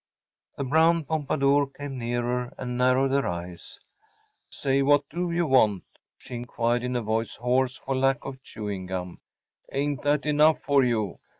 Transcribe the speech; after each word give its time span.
‚ÄĚ 0.53 0.57
The 0.57 0.63
brown 0.63 1.05
pompadour 1.05 1.67
came 1.67 1.99
nearer 1.99 2.51
and 2.57 2.75
narrowed 2.75 3.11
her 3.11 3.27
eyes. 3.27 3.79
“Say, 4.47 4.81
what 4.81 5.07
do 5.11 5.29
you 5.29 5.45
want?‚ÄĚ 5.45 5.83
she 6.17 6.33
inquired, 6.33 6.83
in 6.83 6.95
a 6.95 7.03
voice 7.03 7.35
hoarse 7.35 7.77
for 7.77 7.95
lack 7.95 8.25
of 8.25 8.41
chewing 8.41 8.87
gum. 8.87 9.21
“Ain’t 9.71 10.01
that 10.01 10.25
enough 10.25 10.59
for 10.59 10.83
you? 10.83 11.19